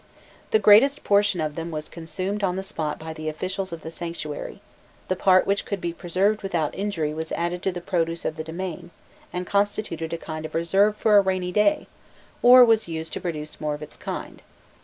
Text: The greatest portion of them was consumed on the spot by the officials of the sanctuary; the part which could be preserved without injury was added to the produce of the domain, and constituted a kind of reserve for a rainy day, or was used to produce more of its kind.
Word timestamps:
The 0.49 0.57
greatest 0.57 1.03
portion 1.03 1.39
of 1.39 1.53
them 1.53 1.69
was 1.69 1.87
consumed 1.87 2.43
on 2.43 2.55
the 2.55 2.63
spot 2.63 2.97
by 2.97 3.13
the 3.13 3.29
officials 3.29 3.71
of 3.71 3.83
the 3.83 3.91
sanctuary; 3.91 4.59
the 5.09 5.15
part 5.15 5.45
which 5.45 5.63
could 5.63 5.79
be 5.79 5.93
preserved 5.93 6.41
without 6.41 6.73
injury 6.73 7.13
was 7.13 7.31
added 7.33 7.61
to 7.61 7.71
the 7.71 7.81
produce 7.81 8.25
of 8.25 8.35
the 8.35 8.43
domain, 8.43 8.89
and 9.31 9.45
constituted 9.45 10.11
a 10.11 10.17
kind 10.17 10.43
of 10.43 10.55
reserve 10.55 10.97
for 10.97 11.17
a 11.17 11.21
rainy 11.21 11.51
day, 11.51 11.85
or 12.41 12.65
was 12.65 12.87
used 12.87 13.13
to 13.13 13.21
produce 13.21 13.61
more 13.61 13.75
of 13.75 13.83
its 13.83 13.95
kind. 13.95 14.41